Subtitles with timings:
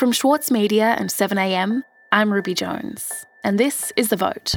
[0.00, 4.54] From Schwartz Media and 7am, I'm Ruby Jones, and this is The Vote.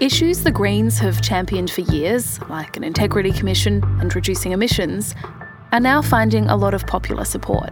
[0.00, 5.14] Issues the Greens have championed for years, like an integrity commission and reducing emissions,
[5.70, 7.70] are now finding a lot of popular support.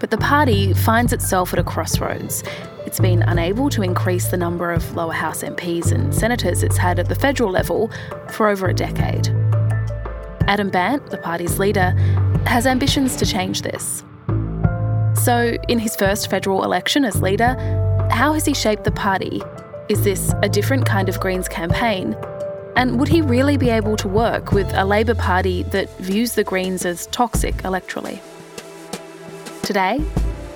[0.00, 2.42] But the party finds itself at a crossroads.
[2.86, 6.98] It's been unable to increase the number of lower house MPs and senators it's had
[6.98, 7.90] at the federal level
[8.30, 9.28] for over a decade.
[10.48, 11.92] Adam Bandt, the party's leader,
[12.48, 14.02] has ambitions to change this.
[15.22, 17.54] So, in his first federal election as leader,
[18.10, 19.42] how has he shaped the party?
[19.90, 22.16] Is this a different kind of Greens campaign?
[22.74, 26.44] And would he really be able to work with a Labor Party that views the
[26.44, 28.20] Greens as toxic electorally?
[29.62, 30.02] Today,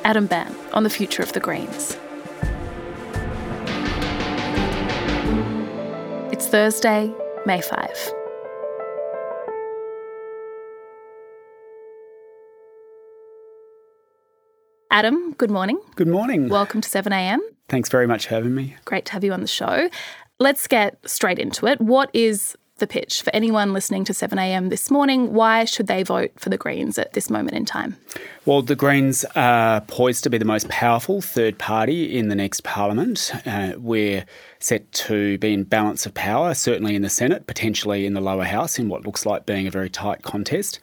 [0.04, 1.98] Adam Bandt on the future of the Greens.
[6.32, 7.12] It's Thursday,
[7.44, 8.21] May 5.
[15.02, 15.80] Adam, good morning.
[15.96, 16.48] Good morning.
[16.48, 17.40] Welcome to 7am.
[17.68, 18.76] Thanks very much for having me.
[18.84, 19.90] Great to have you on the show.
[20.38, 21.80] Let's get straight into it.
[21.80, 25.32] What is the pitch for anyone listening to 7am this morning?
[25.32, 27.96] Why should they vote for the Greens at this moment in time?
[28.46, 32.62] Well, the Greens are poised to be the most powerful third party in the next
[32.62, 33.32] parliament.
[33.44, 34.24] Uh, we're
[34.60, 38.44] set to be in balance of power, certainly in the Senate, potentially in the lower
[38.44, 40.78] house, in what looks like being a very tight contest.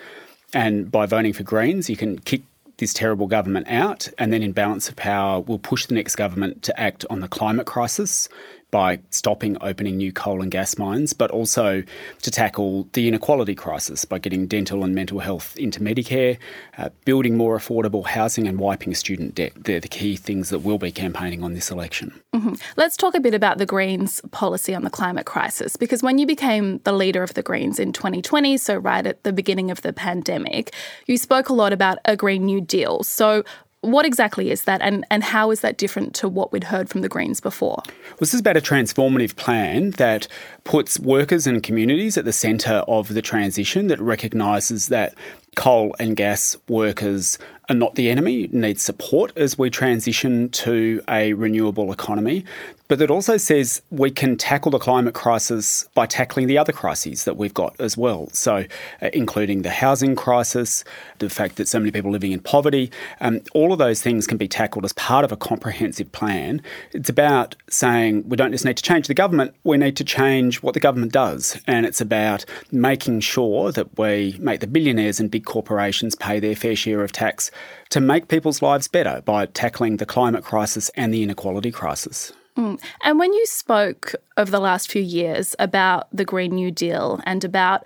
[0.53, 2.41] And by voting for Greens, you can kick
[2.79, 6.63] this terrible government out, and then in balance of power, we'll push the next government
[6.63, 8.27] to act on the climate crisis
[8.71, 11.83] by stopping opening new coal and gas mines, but also
[12.21, 16.37] to tackle the inequality crisis by getting dental and mental health into Medicare,
[16.77, 19.51] uh, building more affordable housing, and wiping student debt.
[19.55, 22.19] They're the key things that we'll be campaigning on this election.
[22.35, 22.53] Mm-hmm.
[22.77, 26.25] Let's talk a bit about the Greens' policy on the climate crisis, because when you
[26.25, 29.93] became the leader of the Greens in 2020, so right at the beginning of the
[29.93, 30.73] pandemic,
[31.07, 33.03] you spoke a lot about a Green New Deal.
[33.03, 33.43] So,
[33.81, 37.01] what exactly is that, and, and how is that different to what we'd heard from
[37.01, 37.81] the Greens before?
[37.85, 40.27] Well, this is about a transformative plan that
[40.65, 45.15] puts workers and communities at the centre of the transition, that recognises that
[45.55, 47.39] coal and gas workers
[47.69, 52.43] are not the enemy, need support as we transition to a renewable economy.
[52.89, 57.23] But it also says we can tackle the climate crisis by tackling the other crises
[57.25, 58.29] that we've got as well.
[58.33, 58.65] So,
[59.03, 60.83] uh, including the housing crisis,
[61.19, 62.91] the fact that so many people are living in poverty,
[63.21, 66.63] um, all of those things can be tackled as part of a comprehensive plan.
[66.91, 70.63] It's about saying we don't just need to change the government, we need to change
[70.63, 71.61] what the government does.
[71.67, 76.55] And it's about making sure that we make the billionaires and big corporations pay their
[76.55, 77.51] fair share of tax
[77.89, 82.33] to make people's lives better by tackling the climate crisis and the inequality crisis.
[82.59, 82.81] Mm.
[83.03, 87.43] And when you spoke over the last few years about the Green New Deal and
[87.43, 87.85] about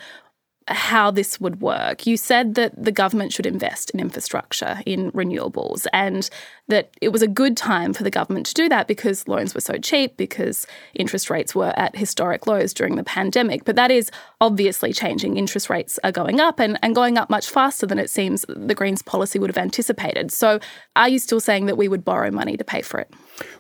[0.67, 2.07] how this would work.
[2.07, 6.29] You said that the government should invest in infrastructure, in renewables, and
[6.67, 9.61] that it was a good time for the government to do that because loans were
[9.61, 13.65] so cheap, because interest rates were at historic lows during the pandemic.
[13.65, 14.09] But that is
[14.39, 15.37] obviously changing.
[15.37, 18.75] Interest rates are going up and, and going up much faster than it seems the
[18.75, 20.31] Greens policy would have anticipated.
[20.31, 20.59] So
[20.95, 23.13] are you still saying that we would borrow money to pay for it?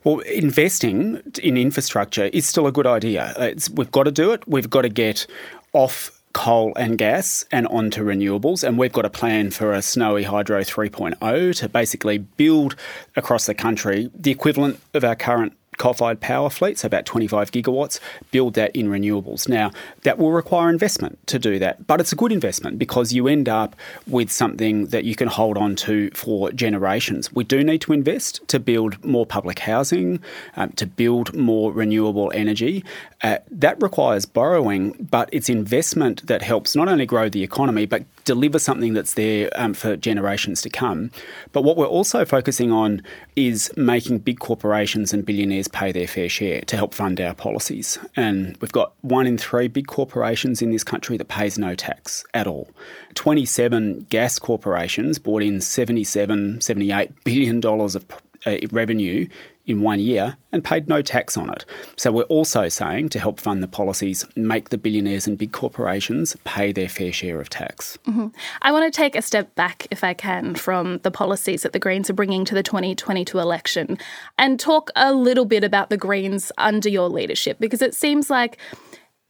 [0.03, 3.33] Well, investing in infrastructure is still a good idea.
[3.37, 4.47] It's, we've got to do it.
[4.47, 5.27] We've got to get
[5.73, 8.67] off coal and gas and onto renewables.
[8.67, 12.75] And we've got a plan for a Snowy Hydro 3.0 to basically build
[13.15, 17.99] across the country the equivalent of our current coal-fired power fleet, so about 25 gigawatts,
[18.31, 19.47] build that in renewables.
[19.47, 19.71] Now,
[20.03, 23.49] that will require investment to do that, but it's a good investment because you end
[23.49, 23.75] up
[24.07, 27.33] with something that you can hold on to for generations.
[27.33, 30.19] We do need to invest to build more public housing,
[30.55, 32.83] um, to build more renewable energy.
[33.23, 38.03] Uh, that requires borrowing, but it's investment that helps not only grow the economy, but
[38.25, 41.09] deliver something that's there um, for generations to come.
[41.53, 43.01] But what we're also focusing on
[43.37, 47.97] is making big corporations and billionaires pay their fair share to help fund our policies.
[48.17, 52.25] And we've got one in three big corporations in this country that pays no tax
[52.33, 52.69] at all.
[53.15, 58.05] 27 gas corporations brought in 77, 78 billion dollars of
[58.45, 59.27] uh, revenue
[59.65, 61.65] in one year and paid no tax on it.
[61.95, 66.35] So we're also saying to help fund the policies, make the billionaires and big corporations
[66.43, 67.97] pay their fair share of tax.
[68.05, 68.27] Mm-hmm.
[68.61, 71.79] I want to take a step back, if I can, from the policies that the
[71.79, 73.97] Greens are bringing to the 2022 election
[74.37, 78.57] and talk a little bit about the Greens under your leadership because it seems like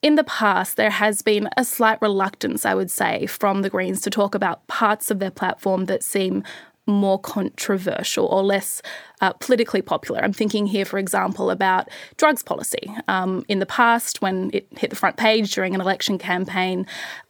[0.01, 4.01] in the past, there has been a slight reluctance, I would say, from the Greens
[4.01, 6.43] to talk about parts of their platform that seem
[6.85, 8.81] more controversial or less
[9.21, 10.21] uh, politically popular.
[10.21, 12.93] I'm thinking here, for example, about drugs policy.
[13.07, 16.85] Um, in the past, when it hit the front page during an election campaign,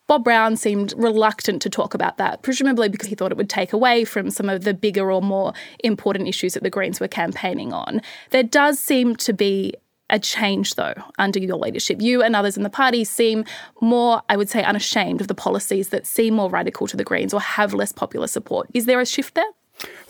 [0.07, 3.71] Bob Brown seemed reluctant to talk about that, presumably because he thought it would take
[3.71, 5.53] away from some of the bigger or more
[5.83, 8.01] important issues that the Greens were campaigning on.
[8.31, 9.75] There does seem to be
[10.13, 11.99] a change, though, under your leadership.
[11.99, 13.43] You and others in the party seem
[13.81, 17.33] more, I would say, unashamed of the policies that seem more radical to the Greens
[17.33, 18.69] or have less popular support.
[18.75, 19.51] Is there a shift there?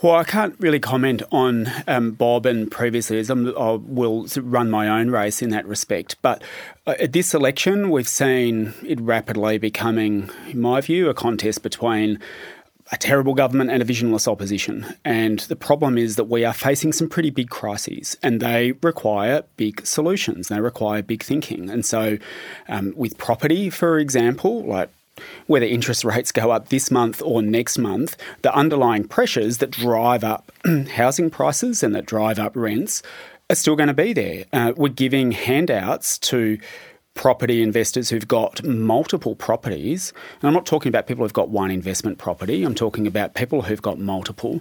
[0.02, 4.70] Well, I can't really comment on um, Bob and previously, as I'm, i will run
[4.70, 6.16] my own race in that respect.
[6.20, 6.42] But
[6.86, 12.20] uh, at this election, we've seen it rapidly becoming, in my view, a contest between
[12.92, 14.86] a terrible government and a visionless opposition.
[15.04, 19.44] And the problem is that we are facing some pretty big crises and they require
[19.56, 21.70] big solutions, they require big thinking.
[21.70, 22.18] And so,
[22.68, 24.90] um, with property, for example, like
[25.46, 30.24] whether interest rates go up this month or next month, the underlying pressures that drive
[30.24, 30.52] up
[30.94, 33.02] housing prices and that drive up rents
[33.50, 34.44] are still going to be there.
[34.52, 36.58] Uh, we're giving handouts to
[37.14, 40.12] property investors who've got multiple properties.
[40.40, 43.62] And I'm not talking about people who've got one investment property, I'm talking about people
[43.62, 44.60] who've got multiple.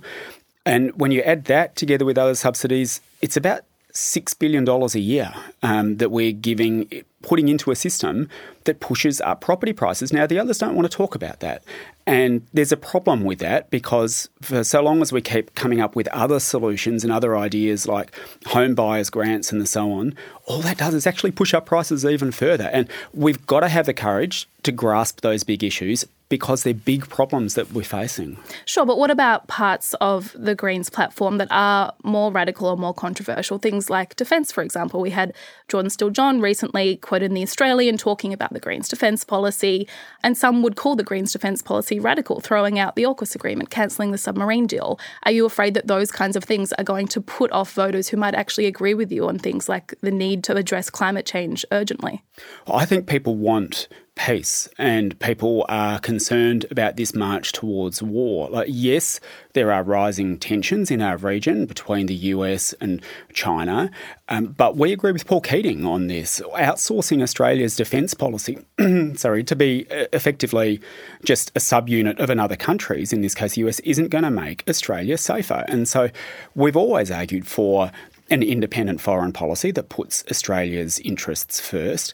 [0.65, 3.63] And when you add that together with other subsidies, it's about
[3.93, 8.27] $6 billion a year um, that we're giving, putting into a system
[8.63, 10.11] that pushes up property prices.
[10.11, 11.63] Now, the others don't want to talk about that.
[12.07, 15.95] And there's a problem with that because for so long as we keep coming up
[15.95, 18.11] with other solutions and other ideas like
[18.47, 22.31] home buyers grants and so on, all that does is actually push up prices even
[22.31, 22.69] further.
[22.73, 27.07] And we've got to have the courage to grasp those big issues because they're big
[27.09, 28.37] problems that we're facing.
[28.65, 32.93] Sure, but what about parts of the Greens platform that are more radical or more
[32.93, 33.59] controversial?
[33.59, 34.99] Things like defence, for example.
[34.99, 35.33] We had
[35.67, 39.87] Jordan Steele John recently quoted in The Australian talking about the Greens defence policy,
[40.23, 44.11] and some would call the Greens defence policy radical, throwing out the AUKUS agreement, cancelling
[44.11, 44.99] the submarine deal.
[45.23, 48.17] Are you afraid that those kinds of things are going to put off voters who
[48.17, 52.23] might actually agree with you on things like the need to address climate change urgently?
[52.67, 58.49] I think people want peace and people are concerned about this march towards war.
[58.49, 59.19] Like, yes,
[59.53, 63.01] there are rising tensions in our region between the US and
[63.33, 63.89] China,
[64.29, 66.41] um, but we agree with Paul Keating on this.
[66.55, 68.59] Outsourcing Australia's defence policy,
[69.15, 70.79] sorry, to be uh, effectively
[71.25, 74.63] just a subunit of another country's, in this case, the US, isn't going to make
[74.69, 75.65] Australia safer.
[75.67, 76.09] And so
[76.55, 77.91] we've always argued for
[78.29, 82.13] an independent foreign policy that puts Australia's interests first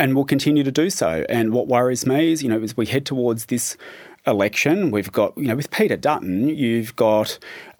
[0.00, 1.26] and will continue to do so.
[1.28, 3.76] And what worries me is, you know, as we head towards this
[4.26, 7.38] election, we've got, you know, with Peter Dutton, you've got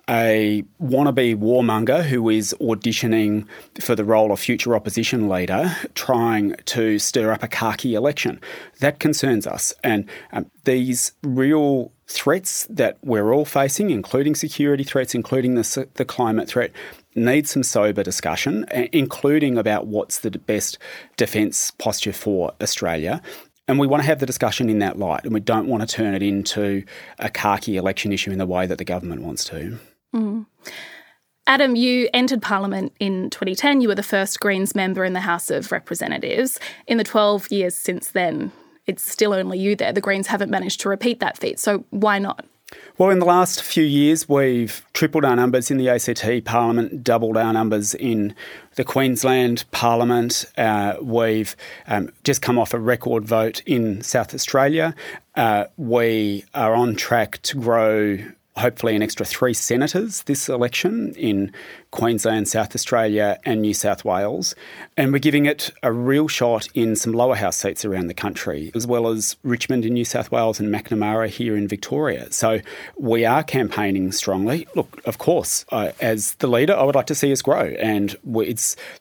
[0.09, 3.47] a wannabe warmonger who is auditioning
[3.81, 8.39] for the role of future opposition leader, trying to stir up a khaki election.
[8.81, 9.73] That concerns us.
[9.83, 16.05] And um, these real threats that we're all facing, including security threats, including the, the
[16.05, 16.73] climate threat,
[17.15, 20.79] need some sober discussion, including about what's the best
[21.17, 23.21] defence posture for Australia.
[23.69, 25.87] And we want to have the discussion in that light, and we don't want to
[25.87, 26.83] turn it into
[27.19, 29.79] a khaki election issue in the way that the government wants to.
[30.15, 30.47] Mm.
[31.47, 33.81] Adam, you entered Parliament in 2010.
[33.81, 36.61] You were the first Greens member in the House of Representatives.
[36.87, 38.53] In the 12 years since then,
[38.87, 39.93] it's still only you there.
[39.93, 41.59] The Greens haven't managed to repeat that feat.
[41.59, 42.45] So why not?
[42.99, 47.37] Well, in the last few years, we've tripled our numbers in the ACT Parliament, doubled
[47.37, 48.35] our numbers in
[48.75, 50.45] the Queensland Parliament.
[50.59, 51.57] Uh, we've
[51.87, 54.95] um, just come off a record vote in South Australia.
[55.35, 58.19] Uh, we are on track to grow
[58.57, 61.53] hopefully an extra three senators this election in
[61.91, 64.55] Queensland, South Australia, and New South Wales.
[64.97, 68.71] And we're giving it a real shot in some lower house seats around the country,
[68.75, 72.31] as well as Richmond in New South Wales and Macnamara here in Victoria.
[72.33, 72.61] So
[72.97, 74.69] we are campaigning strongly.
[74.75, 77.75] Look, of course, uh, as the leader, I would like to see us grow.
[77.81, 78.55] And we,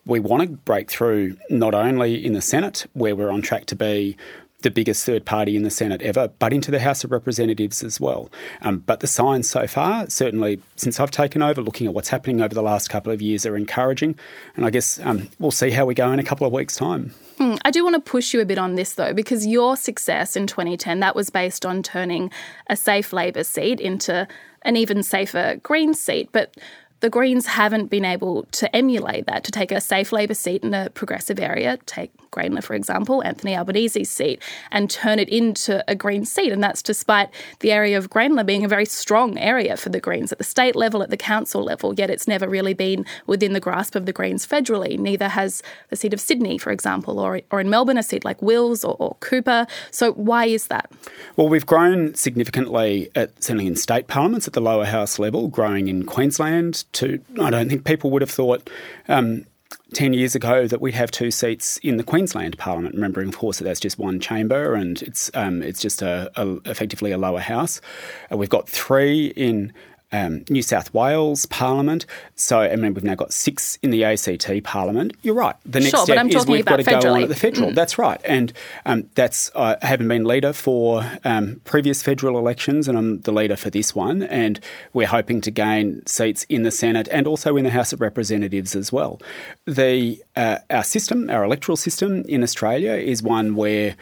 [0.06, 3.76] we want to break through not only in the Senate, where we're on track to
[3.76, 4.16] be
[4.62, 8.00] the biggest third party in the Senate ever, but into the House of Representatives as
[8.00, 8.30] well.
[8.62, 12.40] Um, but the signs so far, certainly since I've taken over, looking at what's happening
[12.40, 14.18] over the last couple of years, are encouraging.
[14.56, 17.12] And I guess um, we'll see how we go in a couple of weeks' time.
[17.38, 20.36] Hmm, I do want to push you a bit on this though, because your success
[20.36, 22.30] in 2010 that was based on turning
[22.68, 24.28] a safe Labor seat into
[24.62, 26.54] an even safer Green seat, but
[27.00, 30.74] the Greens haven't been able to emulate that, to take a safe Labor seat in
[30.74, 35.94] a progressive area, take Grayndler, for example, Anthony Albanese's seat, and turn it into a
[35.94, 36.52] Green seat.
[36.52, 37.28] And that's despite
[37.60, 40.76] the area of Grayndler being a very strong area for the Greens at the state
[40.76, 44.12] level, at the council level, yet it's never really been within the grasp of the
[44.12, 44.98] Greens federally.
[44.98, 48.40] Neither has the seat of Sydney, for example, or, or in Melbourne, a seat like
[48.40, 49.66] Wills or, or Cooper.
[49.90, 50.90] So why is that?
[51.36, 55.88] Well, we've grown significantly, at, certainly in state parliaments at the lower house level, growing
[55.88, 58.68] in Queensland to, I don't think people would have thought
[59.08, 59.46] um,
[59.92, 63.58] 10 years ago that we'd have two seats in the Queensland Parliament, remembering, of course,
[63.58, 67.40] that that's just one chamber and it's, um, it's just a, a, effectively a lower
[67.40, 67.80] house.
[68.32, 69.72] Uh, we've got three in
[70.12, 72.06] um, New South Wales Parliament.
[72.34, 75.12] So, I mean, we've now got six in the ACT Parliament.
[75.22, 75.56] You're right.
[75.64, 77.02] The next sure, step is we've got to federally.
[77.02, 77.70] go on at the federal.
[77.70, 77.74] Mm.
[77.74, 78.20] That's right.
[78.24, 78.52] And
[78.86, 83.56] um, that's I haven't been leader for um, previous federal elections, and I'm the leader
[83.56, 84.22] for this one.
[84.22, 84.60] And
[84.92, 88.74] we're hoping to gain seats in the Senate and also in the House of Representatives
[88.74, 89.20] as well.
[89.66, 93.96] The uh, our system, our electoral system in Australia, is one where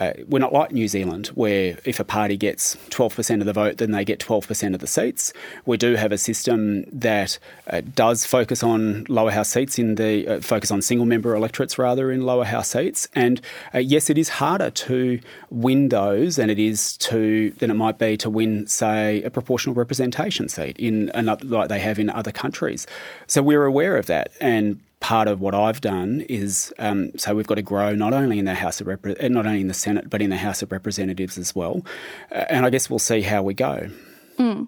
[0.00, 3.76] uh, we're not like New Zealand, where if a party gets 12% of the vote,
[3.76, 5.32] then they get 12% of the seats.
[5.66, 7.38] We do have a system that
[7.70, 11.78] uh, does focus on lower house seats in the uh, focus on single member electorates
[11.78, 13.06] rather in lower house seats.
[13.14, 13.40] And
[13.72, 15.20] uh, yes, it is harder to
[15.50, 19.76] win those than it is to than it might be to win, say, a proportional
[19.76, 22.86] representation seat in another, like they have in other countries.
[23.28, 27.46] So we're aware of that and part of what I've done is um, so we've
[27.46, 30.08] got to grow not only in the House of Repre- not only in the Senate
[30.08, 31.84] but in the House of Representatives as well,
[32.32, 33.90] uh, and I guess we'll see how we go.
[34.38, 34.66] Mm.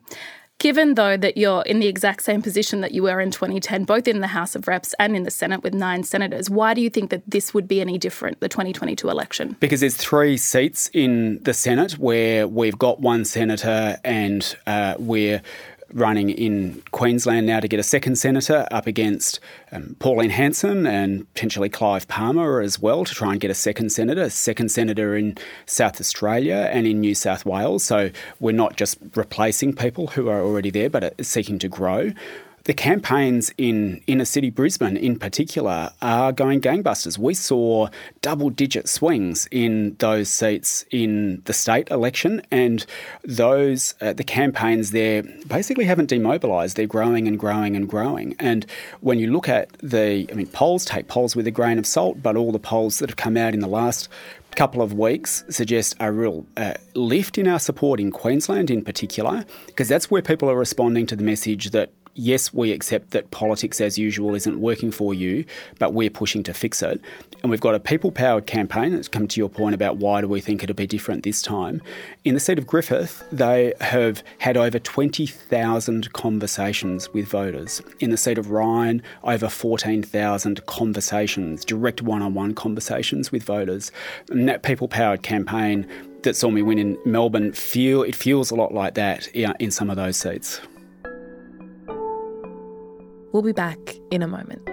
[0.58, 4.06] Given, though, that you're in the exact same position that you were in 2010, both
[4.06, 6.90] in the House of Reps and in the Senate with nine senators, why do you
[6.90, 9.56] think that this would be any different, the 2022 election?
[9.60, 15.42] Because there's three seats in the Senate where we've got one senator and uh, we're
[15.92, 19.40] running in Queensland now to get a second senator up against
[19.72, 23.90] um, Pauline Hanson and potentially Clive Palmer as well to try and get a second
[23.90, 27.84] senator, a second senator in South Australia and in New South Wales.
[27.84, 32.12] So we're not just replacing people who are already there, but seeking to grow.
[32.66, 37.16] The campaigns in inner city Brisbane, in particular, are going gangbusters.
[37.16, 37.86] We saw
[38.22, 42.84] double digit swings in those seats in the state election, and
[43.22, 46.76] those uh, the campaigns there basically haven't demobilised.
[46.76, 48.34] They're growing and growing and growing.
[48.40, 48.66] And
[49.00, 52.20] when you look at the, I mean, polls take polls with a grain of salt,
[52.20, 54.08] but all the polls that have come out in the last
[54.56, 59.44] couple of weeks suggest a real uh, lift in our support in Queensland, in particular,
[59.66, 63.80] because that's where people are responding to the message that yes, we accept that politics
[63.80, 65.44] as usual isn't working for you,
[65.78, 67.00] but we're pushing to fix it.
[67.42, 70.28] And we've got a people powered campaign that's come to your point about why do
[70.28, 71.82] we think it'll be different this time.
[72.24, 77.82] In the seat of Griffith, they have had over 20,000 conversations with voters.
[78.00, 83.92] In the seat of Ryan, over 14,000 conversations, direct one on one conversations with voters.
[84.30, 85.86] And that people powered campaign
[86.22, 89.90] that saw me win in Melbourne feel it feels a lot like that in some
[89.90, 90.60] of those seats.
[93.32, 93.78] We'll be back
[94.10, 94.66] in a moment.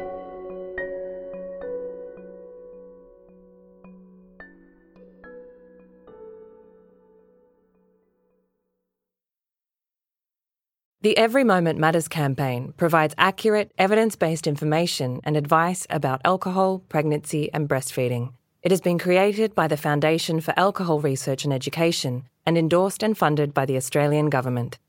[11.04, 17.52] The Every Moment Matters campaign provides accurate, evidence based information and advice about alcohol, pregnancy,
[17.54, 18.32] and breastfeeding.
[18.62, 23.18] It has been created by the Foundation for Alcohol Research and Education and endorsed and
[23.18, 24.80] funded by the Australian Government.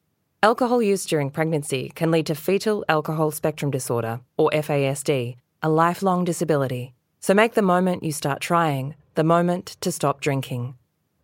[0.44, 6.22] Alcohol use during pregnancy can lead to fetal alcohol spectrum disorder, or FASD, a lifelong
[6.22, 6.92] disability.
[7.20, 10.74] So make the moment you start trying the moment to stop drinking.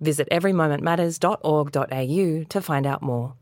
[0.01, 3.35] Visit everymomentmatters.org.au to find out more.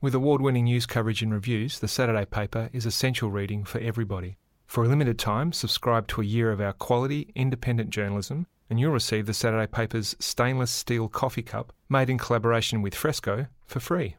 [0.00, 4.38] With award winning news coverage and reviews, the Saturday paper is essential reading for everybody.
[4.66, 8.92] For a limited time, subscribe to a year of our quality, independent journalism, and you'll
[8.92, 14.16] receive the Saturday paper's stainless steel coffee cup made in collaboration with Fresco for free.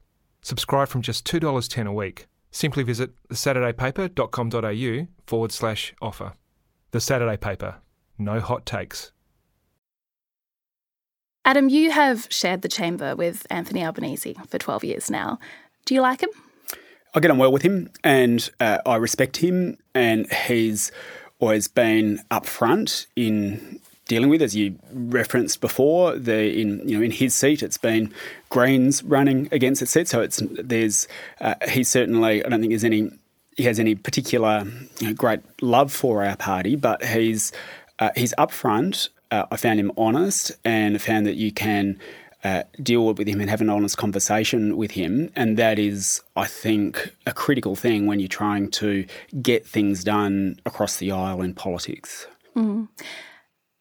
[0.47, 2.25] Subscribe from just $2.10 a week.
[2.51, 6.35] Simply visit thesaturdaypaper.com.au forward slash offer.
[6.91, 7.75] The Saturday Paper.
[8.17, 9.11] No hot takes.
[11.43, 15.37] Adam, you have shared the chamber with Anthony Albanese for 12 years now.
[15.83, 16.29] Do you like him?
[17.13, 20.93] I get on well with him and uh, I respect him, and he's
[21.39, 26.15] always been upfront in dealing with, as you referenced before.
[26.15, 28.13] The in you know in his seat, it's been
[28.49, 31.07] Greens running against its seat, so it's there's
[31.41, 33.11] uh, he's certainly I don't think there's any
[33.55, 34.65] he has any particular
[34.99, 37.51] you know, great love for our party, but he's
[37.99, 39.09] uh, he's upfront.
[39.29, 41.99] Uh, I found him honest and found that you can.
[42.43, 45.29] Uh, deal with him and have an honest conversation with him.
[45.35, 49.05] And that is, I think, a critical thing when you're trying to
[49.41, 52.27] get things done across the aisle in politics.
[52.55, 52.87] Mm.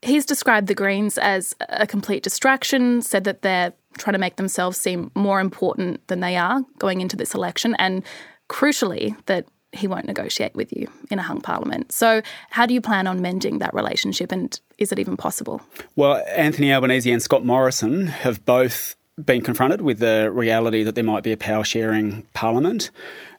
[0.02, 4.78] He's described the Greens as a complete distraction, said that they're trying to make themselves
[4.78, 8.02] seem more important than they are going into this election, and
[8.48, 11.92] crucially, that he won't negotiate with you in a hung parliament.
[11.92, 15.60] So, how do you plan on mending that relationship, and is it even possible?
[15.96, 21.04] Well, Anthony Albanese and Scott Morrison have both been confronted with the reality that there
[21.04, 22.90] might be a power sharing parliament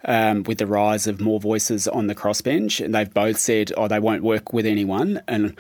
[0.06, 2.84] um, with the rise of more voices on the crossbench.
[2.84, 5.22] And they've both said, oh, they won't work with anyone.
[5.28, 5.56] And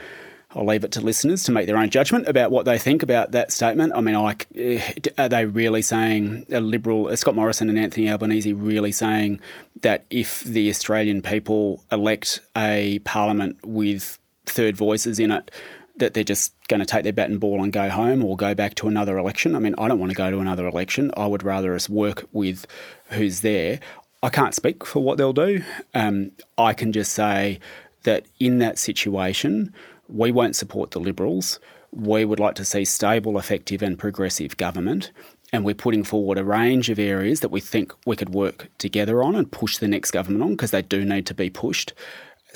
[0.55, 3.31] I'll leave it to listeners to make their own judgment about what they think about
[3.31, 3.93] that statement.
[3.93, 4.15] I mean,
[4.55, 9.41] eh, are they really saying a liberal, uh, Scott Morrison and Anthony Albanese, really saying
[9.81, 15.51] that if the Australian people elect a parliament with third voices in it,
[15.97, 18.53] that they're just going to take their bat and ball and go home or go
[18.53, 19.55] back to another election.
[19.55, 21.11] I mean, I don't want to go to another election.
[21.17, 22.65] I would rather us work with
[23.09, 23.79] who's there.
[24.23, 25.63] I can't speak for what they'll do.
[25.93, 27.59] Um, I can just say
[28.03, 29.73] that in that situation,
[30.07, 31.59] we won't support the Liberals.
[31.91, 35.11] We would like to see stable, effective, and progressive government.
[35.53, 39.23] And we're putting forward a range of areas that we think we could work together
[39.23, 41.93] on and push the next government on because they do need to be pushed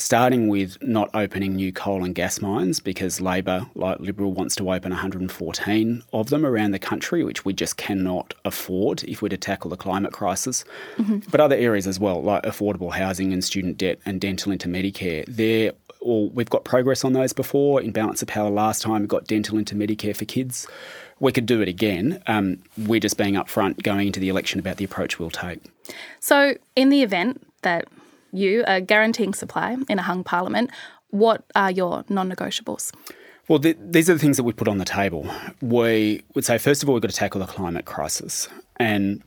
[0.01, 4.71] starting with not opening new coal and gas mines because Labor, like Liberal, wants to
[4.71, 9.37] open 114 of them around the country, which we just cannot afford if we're to
[9.37, 10.65] tackle the climate crisis.
[10.97, 11.19] Mm-hmm.
[11.29, 15.25] But other areas as well, like affordable housing and student debt and dental into Medicare,
[15.27, 17.81] they're all, we've got progress on those before.
[17.81, 20.67] In Balance of Power last time, we got dental into Medicare for kids.
[21.19, 22.21] We could do it again.
[22.27, 25.59] Um, we're just being upfront going into the election about the approach we'll take.
[26.19, 27.87] So, in the event that
[28.31, 30.71] you are guaranteeing supply in a hung parliament.
[31.09, 32.91] What are your non negotiables?
[33.47, 35.29] Well, th- these are the things that we put on the table.
[35.61, 38.47] We would say, first of all, we've got to tackle the climate crisis.
[38.77, 39.21] And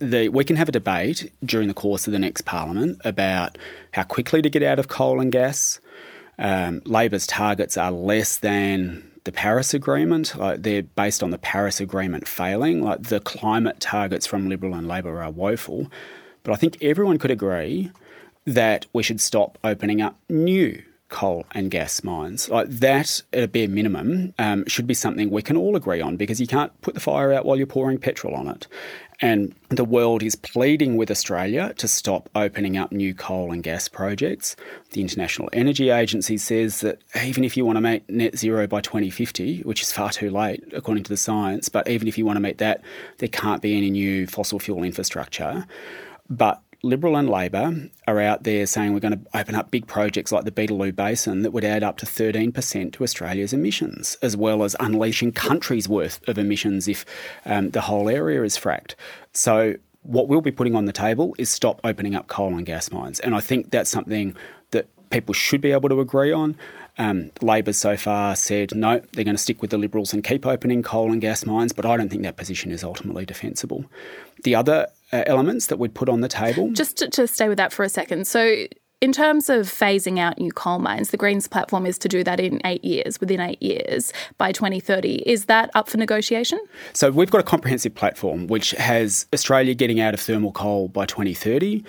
[0.00, 3.58] the, we can have a debate during the course of the next parliament about
[3.92, 5.80] how quickly to get out of coal and gas.
[6.38, 10.36] Um, Labor's targets are less than the Paris Agreement.
[10.36, 12.82] Like they're based on the Paris Agreement failing.
[12.82, 15.90] Like the climate targets from Liberal and Labor are woeful.
[16.42, 17.90] But I think everyone could agree
[18.46, 22.48] that we should stop opening up new coal and gas mines.
[22.48, 26.16] Like that, at a bare minimum, um, should be something we can all agree on
[26.16, 28.66] because you can't put the fire out while you're pouring petrol on it.
[29.20, 33.88] And the world is pleading with Australia to stop opening up new coal and gas
[33.88, 34.56] projects.
[34.90, 38.80] The International Energy Agency says that even if you want to make net zero by
[38.80, 42.36] 2050, which is far too late according to the science, but even if you want
[42.36, 42.82] to meet that,
[43.18, 45.64] there can't be any new fossil fuel infrastructure.
[46.28, 50.30] But Liberal and Labor are out there saying we're going to open up big projects
[50.30, 54.62] like the Beetaloo Basin that would add up to 13% to Australia's emissions, as well
[54.62, 57.06] as unleashing countries' worth of emissions if
[57.46, 58.94] um, the whole area is fracked.
[59.32, 62.90] So, what we'll be putting on the table is stop opening up coal and gas
[62.92, 63.20] mines.
[63.20, 64.36] And I think that's something
[64.72, 66.56] that people should be able to agree on.
[66.98, 70.44] Um, Labor so far said no, they're going to stick with the Liberals and keep
[70.44, 73.86] opening coal and gas mines, but I don't think that position is ultimately defensible.
[74.42, 76.72] The other Uh, elements that we'd put on the table.
[76.72, 78.26] Just to, to stay with that for a second.
[78.26, 78.66] So,
[79.00, 82.40] in terms of phasing out new coal mines, the Greens platform is to do that
[82.40, 85.22] in eight years, within eight years by 2030.
[85.24, 86.58] Is that up for negotiation?
[86.94, 91.06] So we've got a comprehensive platform which has Australia getting out of thermal coal by
[91.06, 91.84] 2030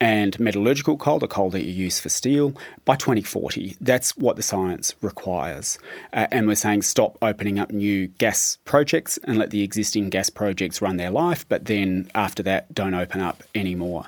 [0.00, 3.76] and metallurgical coal, the coal that you use for steel, by 2040.
[3.80, 5.78] That's what the science requires.
[6.12, 10.30] Uh, and we're saying stop opening up new gas projects and let the existing gas
[10.30, 14.06] projects run their life, but then after that, don't open up anymore.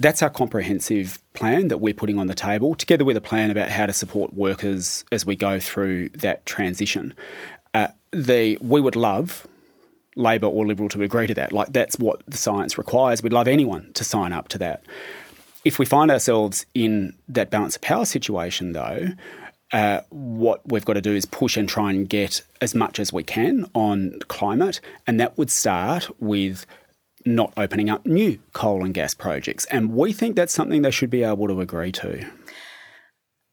[0.00, 3.68] That's our comprehensive plan that we're putting on the table, together with a plan about
[3.68, 7.14] how to support workers as we go through that transition.
[7.74, 9.46] Uh, the we would love
[10.18, 11.52] Labor or Liberal to agree to that.
[11.52, 13.22] Like that's what the science requires.
[13.22, 14.82] We'd love anyone to sign up to that.
[15.64, 19.08] If we find ourselves in that balance of power situation, though,
[19.72, 23.12] uh, what we've got to do is push and try and get as much as
[23.12, 26.64] we can on climate, and that would start with
[27.26, 29.66] not opening up new coal and gas projects.
[29.66, 32.26] And we think that's something they should be able to agree to.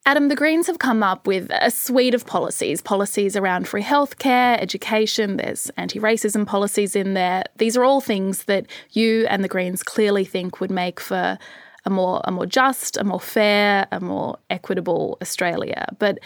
[0.07, 4.55] Adam, the Greens have come up with a suite of policies policies around free healthcare,
[4.61, 7.43] education, there's anti racism policies in there.
[7.57, 11.39] These are all things that you and the Greens clearly think would make for
[11.85, 15.87] a more, a more just, a more fair, a more equitable Australia.
[15.97, 16.19] But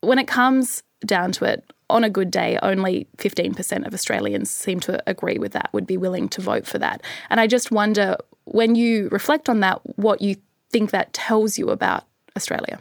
[0.00, 4.80] when it comes down to it, on a good day, only 15% of Australians seem
[4.80, 7.02] to agree with that, would be willing to vote for that.
[7.28, 10.36] And I just wonder, when you reflect on that, what you
[10.70, 12.04] think that tells you about
[12.36, 12.80] Australia?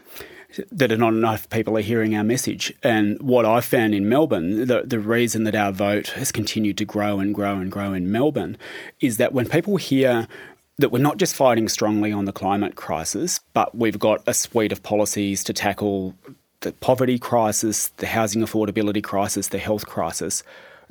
[0.72, 2.74] That not enough people are hearing our message.
[2.82, 6.86] And what I've found in Melbourne, the, the reason that our vote has continued to
[6.86, 8.58] grow and grow and grow in Melbourne
[9.00, 10.28] is that when people hear
[10.80, 14.72] that we're not just fighting strongly on the climate crisis, but we've got a suite
[14.72, 16.16] of policies to tackle
[16.62, 20.42] the poverty crisis, the housing affordability crisis, the health crisis,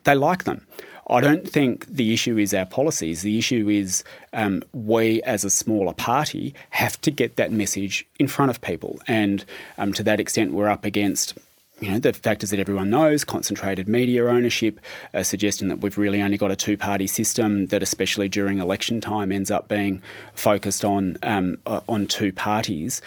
[0.04, 0.66] they like them.
[1.10, 3.22] I don't think the issue is our policies.
[3.22, 8.28] The issue is um, we, as a smaller party, have to get that message in
[8.28, 9.00] front of people.
[9.08, 9.44] And
[9.78, 11.38] um, to that extent, we're up against
[11.80, 14.80] you know, the factors that everyone knows, concentrated media ownership,
[15.14, 19.00] uh, suggesting that we've really only got a two party system that, especially during election
[19.00, 20.02] time, ends up being
[20.34, 23.00] focused on, um, uh, on two parties.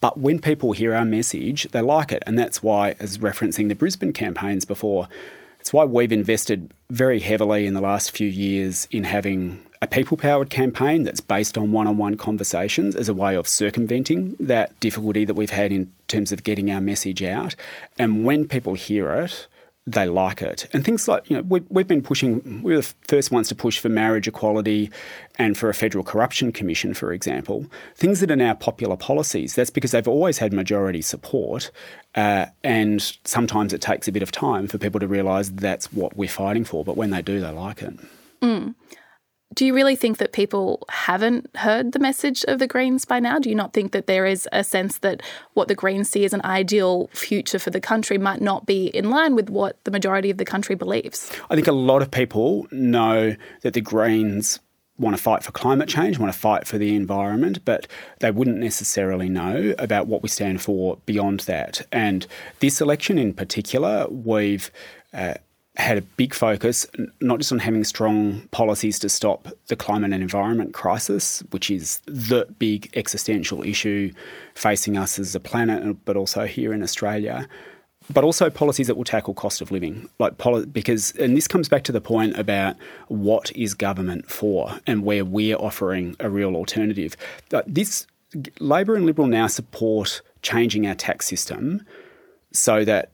[0.00, 2.22] But when people hear our message, they like it.
[2.26, 5.08] And that's why, as referencing the Brisbane campaigns before,
[5.62, 10.16] it's why we've invested very heavily in the last few years in having a people
[10.16, 14.78] powered campaign that's based on one on one conversations as a way of circumventing that
[14.80, 17.54] difficulty that we've had in terms of getting our message out.
[17.96, 19.46] And when people hear it,
[19.86, 20.68] they like it.
[20.72, 23.54] And things like, you know, we, we've been pushing, we were the first ones to
[23.54, 24.90] push for marriage equality
[25.38, 27.66] and for a federal corruption commission, for example.
[27.96, 29.54] Things that are now popular policies.
[29.54, 31.72] That's because they've always had majority support.
[32.14, 36.16] Uh, and sometimes it takes a bit of time for people to realise that's what
[36.16, 36.84] we're fighting for.
[36.84, 37.98] But when they do, they like it.
[38.40, 38.74] Mm
[39.54, 43.38] do you really think that people haven't heard the message of the Greens by now?
[43.38, 45.22] Do you not think that there is a sense that
[45.54, 49.10] what the Greens see as an ideal future for the country might not be in
[49.10, 51.30] line with what the majority of the country believes?
[51.50, 54.60] I think a lot of people know that the Greens
[54.98, 57.86] want to fight for climate change, want to fight for the environment, but
[58.20, 61.86] they wouldn't necessarily know about what we stand for beyond that.
[61.90, 62.26] And
[62.60, 64.70] this election in particular, we've
[65.12, 65.34] uh,
[65.76, 66.86] had a big focus
[67.20, 72.00] not just on having strong policies to stop the climate and environment crisis, which is
[72.04, 74.12] the big existential issue
[74.54, 77.48] facing us as a planet, uh, but also here in Australia,
[78.12, 80.10] but also policies that will tackle cost of living.
[80.18, 80.36] Like
[80.72, 82.76] because, and this comes back to the point about
[83.08, 87.16] what is government for, and where we're offering a real alternative.
[87.66, 88.06] This
[88.60, 91.86] Labor and Liberal now support changing our tax system
[92.52, 93.12] so that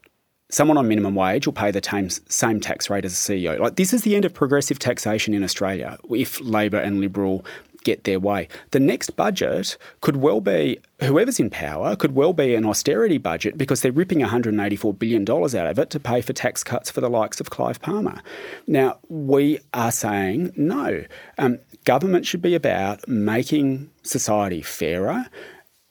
[0.51, 3.59] someone on minimum wage will pay the same tax rate as a CEO.
[3.59, 7.45] Like this is the end of progressive taxation in Australia if Labor and Liberal
[7.85, 8.49] get their way.
[8.73, 13.57] The next budget could well be whoever's in power could well be an austerity budget
[13.57, 17.09] because they're ripping $184 billion out of it to pay for tax cuts for the
[17.09, 18.21] likes of Clive Palmer.
[18.67, 21.05] Now, we are saying no.
[21.39, 25.27] Um, government should be about making society fairer,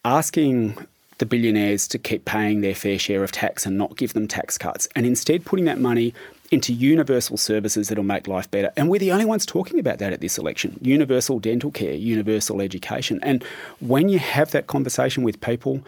[0.04, 0.76] asking
[1.18, 4.56] the billionaires to keep paying their fair share of tax and not give them tax
[4.56, 6.14] cuts, and instead putting that money
[6.50, 8.72] into universal services that'll make life better.
[8.76, 12.60] And we're the only ones talking about that at this election universal dental care, universal
[12.60, 13.20] education.
[13.22, 13.44] And
[13.80, 15.82] when you have that conversation with people,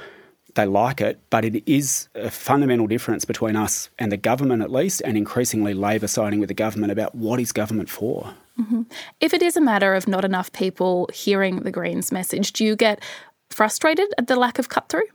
[0.56, 4.70] they like it, but it is a fundamental difference between us and the government, at
[4.70, 8.34] least, and increasingly Labor siding with the government about what is government for.
[8.60, 8.82] Mm-hmm.
[9.20, 12.76] If it is a matter of not enough people hearing the Greens message, do you
[12.76, 13.00] get
[13.48, 15.06] frustrated at the lack of cut through?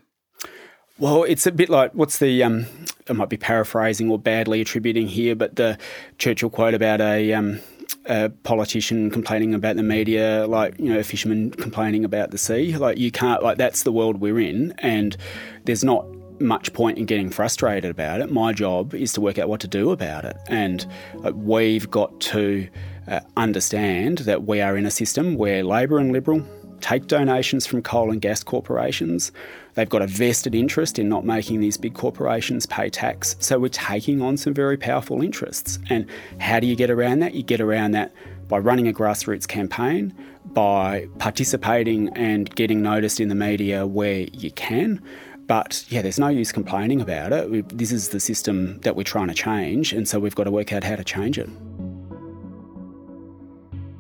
[0.98, 2.68] Well, it's a bit like what's the um,
[3.10, 5.78] I might be paraphrasing or badly attributing here, but the
[6.20, 7.60] Churchill quote about a, um,
[8.06, 12.78] a politician complaining about the media, like you know, a fisherman complaining about the sea.
[12.78, 15.18] Like you can't like that's the world we're in, and
[15.66, 16.06] there's not
[16.40, 18.32] much point in getting frustrated about it.
[18.32, 20.86] My job is to work out what to do about it, and
[21.34, 22.70] we've got to
[23.10, 26.46] uh, understand that we are in a system where Labor and Liberal
[26.82, 29.32] take donations from coal and gas corporations.
[29.74, 33.36] They've got a vested interest in not making these big corporations pay tax.
[33.40, 35.80] So we're taking on some very powerful interests.
[35.90, 36.08] And
[36.40, 37.34] how do you get around that?
[37.34, 38.14] You get around that
[38.48, 40.14] by running a grassroots campaign,
[40.46, 45.02] by participating and getting noticed in the media where you can.
[45.48, 47.78] But yeah, there's no use complaining about it.
[47.78, 50.74] This is the system that we're trying to change, and so we've got to work
[50.74, 51.50] out how to change it.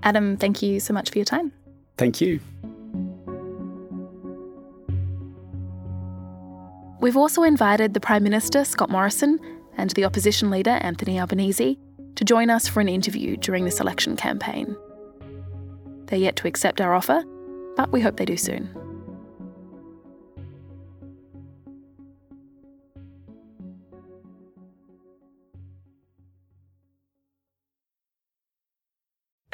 [0.01, 1.51] Adam, thank you so much for your time.
[1.97, 2.39] Thank you.
[6.99, 9.39] We've also invited the Prime Minister, Scott Morrison,
[9.77, 11.77] and the opposition leader, Anthony Albanese,
[12.15, 14.75] to join us for an interview during this election campaign.
[16.05, 17.23] They're yet to accept our offer,
[17.75, 18.84] but we hope they do soon.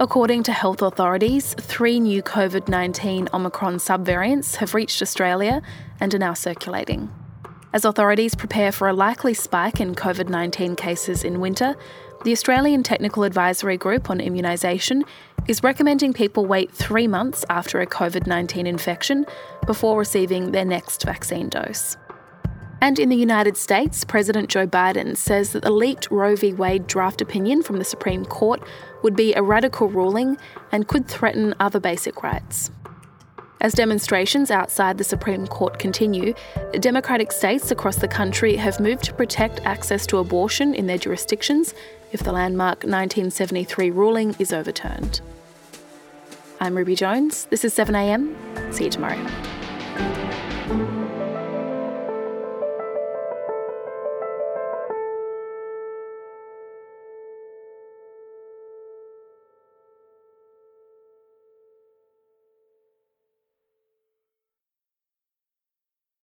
[0.00, 5.62] according to health authorities, three new COVID 19 Omicron subvariants have reached Australia
[6.00, 7.10] and are now circulating.
[7.72, 11.74] As authorities prepare for a likely spike in COVID 19 cases in winter,
[12.24, 15.02] the Australian Technical Advisory Group on Immunisation
[15.46, 19.26] is recommending people wait three months after a COVID 19 infection
[19.66, 21.96] before receiving their next vaccine dose.
[22.84, 26.52] And in the United States, President Joe Biden says that the leaked Roe v.
[26.52, 28.62] Wade draft opinion from the Supreme Court
[29.02, 30.36] would be a radical ruling
[30.70, 32.70] and could threaten other basic rights.
[33.62, 36.34] As demonstrations outside the Supreme Court continue,
[36.78, 41.72] Democratic states across the country have moved to protect access to abortion in their jurisdictions
[42.12, 45.22] if the landmark 1973 ruling is overturned.
[46.60, 47.46] I'm Ruby Jones.
[47.46, 48.74] This is 7am.
[48.74, 49.53] See you tomorrow.